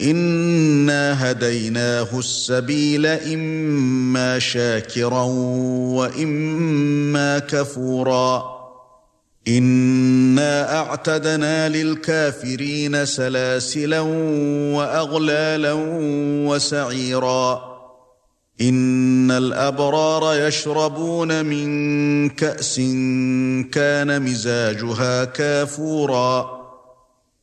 إِنَّا 0.00 1.30
هَدَيْنَاهُ 1.30 2.18
السَّبِيلَ 2.18 3.06
إِمَّا 3.06 4.38
شَاكِرًا 4.38 5.22
وَإِمَّا 5.96 7.38
كَفُورًا 7.38 8.56
إِنَّا 9.48 10.78
أَعْتَدْنَا 10.78 11.68
لِلْكَافِرِينَ 11.68 13.06
سَلَاسِلًا 13.06 14.00
وَأَغْلَالًا 14.76 15.72
وَسَعِيرًا 16.48 17.76
إِنَّ 18.60 19.30
الْأَبْرَارَ 19.30 20.46
يَشْرَبُونَ 20.46 21.44
مِنْ 21.44 22.28
كَأْسٍ 22.28 22.76
كَانَ 23.72 24.22
مِزَاجُهَا 24.22 25.24
كَافُورًا 25.24 26.55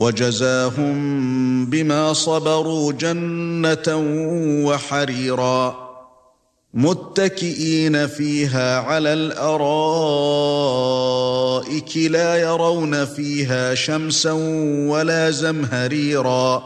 وَجَزَاهُم 0.00 1.66
بِمَا 1.66 2.12
صَبَرُوا 2.12 2.92
جَنَّةً 2.92 3.96
وَحَرِيرًا 4.66 5.90
مُتَّكِئِينَ 6.74 8.06
فِيهَا 8.06 8.76
عَلَى 8.76 9.12
الْأَرَائِكِ 9.12 9.56
لَا 11.96 12.36
يَرَوْنَ 12.36 13.04
فِيهَا 13.04 13.74
شَمْسًا 13.74 14.32
وَلَا 14.88 15.30
زَمْهَرِيرًا 15.30 16.62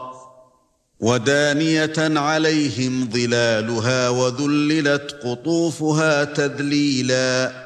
وَدَانِيَةً 0.99 2.19
عَلَيْهِمْ 2.19 3.09
ظِلَالُهَا 3.13 4.09
وَذُلِّلَتْ 4.09 5.15
قُطُوفُهَا 5.23 6.23
تَذْلِيلًا 6.23 7.64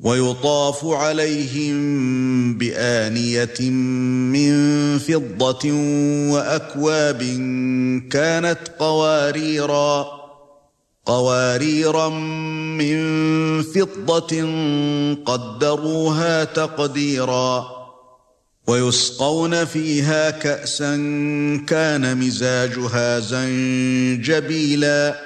وَيُطَافُ 0.00 0.84
عَلَيْهِم 0.84 1.74
بِآنِيَةٍ 2.58 3.70
مِّن 4.30 4.52
فِضَّةٍ 4.98 5.72
وَأَكْوَابٍ 6.32 7.22
كَانَتْ 8.10 8.58
قَوَارِيرَا 8.78 10.06
قَوَارِيرَا 11.06 12.08
مِّن 12.78 13.62
فِضَّةٍ 13.62 14.44
قَدَّرُوهَا 15.24 16.44
تَقْدِيرًا. 16.44 17.66
وَيُسْقَوْنَ 18.68 19.64
فِيهَا 19.64 20.30
كَأْسًا 20.30 20.94
كَانَ 21.66 22.18
مِزَاجُهَا 22.18 23.20
زَنجَبِيلًا. 23.20 25.25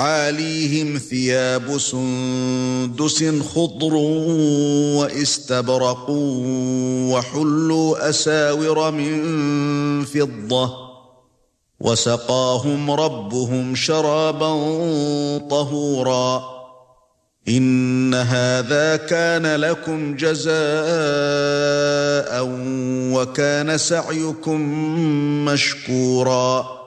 عَالِيهِمْ 0.00 0.98
ثِيَابُ 0.98 1.78
سُندُسٍ 1.78 3.24
خُضْرٌ 3.54 3.94
وَإِسْتَبْرَقٌ 4.96 6.10
وَحُلُّوا 7.12 8.08
أَسَاوِرَ 8.08 8.90
مِن 8.90 10.04
فِضَّةٍ 10.04 10.90
وَسَقَاهُمْ 11.80 12.90
رَبُّهُمْ 12.90 13.74
شَرَابًا 13.74 14.52
طَهُورًا 15.50 16.42
إِنَّ 17.48 18.14
هَذَا 18.14 18.96
كَانَ 18.96 19.56
لَكُمْ 19.56 20.16
جَزَاءً 20.16 20.60
وَكَانَ 23.12 23.78
سَعْيُكُمْ 23.78 24.60
مَشْكُورًا 25.44 26.79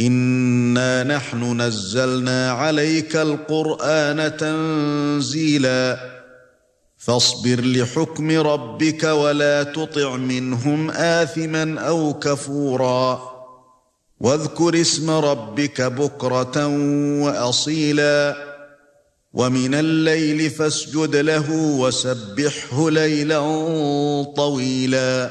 إِنَّا 0.00 1.04
نَحْنُ 1.04 1.60
نَزَّلْنَا 1.62 2.50
عَلَيْكَ 2.50 3.16
الْقُرْآنَ 3.16 4.36
تَنزِيلًا 4.36 6.12
فاصبر 7.02 7.60
لحكم 7.60 8.30
ربك 8.30 9.04
ولا 9.04 9.62
تطع 9.62 10.16
منهم 10.16 10.90
آثما 10.90 11.80
أو 11.80 12.14
كفورا 12.18 13.32
واذكر 14.20 14.80
اسم 14.80 15.10
ربك 15.10 15.80
بكرة 15.82 16.66
وأصيلا 17.22 18.36
ومن 19.32 19.74
الليل 19.74 20.50
فاسجد 20.50 21.16
له 21.16 21.52
وسبحه 21.52 22.90
ليلا 22.90 23.40
طويلا 24.36 25.30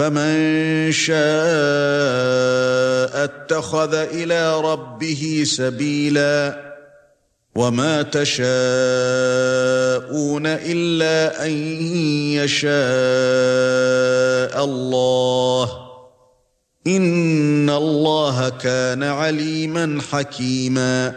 فَمَن 0.00 0.92
شَاءَ 0.92 1.20
اتَّخَذَ 3.24 3.94
إِلَى 3.94 4.60
رَبِّهِ 4.60 5.42
سَبِيلًا 5.44 6.60
وَمَا 7.54 8.02
تَشَاءُونَ 8.02 8.46
إِلَّا 10.46 11.46
أَن 11.46 11.50
يَشَاءَ 12.40 12.72
اللَّهُ 14.64 15.70
إِنَّ 16.86 17.70
اللَّهَ 17.70 18.48
كَانَ 18.48 19.02
عَلِيمًا 19.02 20.00
حَكِيمًا 20.10 21.14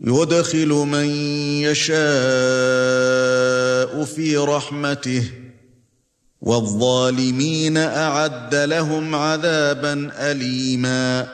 يُدْخِلُ 0.00 0.68
مَن 0.68 1.08
يَشَاءُ 1.62 1.96
فِي 4.04 4.36
رَحْمَتِهِ 4.36 5.45
وَالظَّالِمِينَ 6.46 7.76
أَعَدَّ 7.76 8.54
لَهُمْ 8.54 9.14
عَذَابًا 9.14 10.10
أَلِيمًا 10.18 11.26